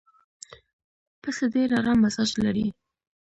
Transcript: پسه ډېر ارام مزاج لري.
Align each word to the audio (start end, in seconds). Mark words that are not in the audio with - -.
پسه 1.21 1.43
ډېر 1.53 1.69
ارام 1.79 1.97
مزاج 2.03 2.29
لري. 2.43 2.67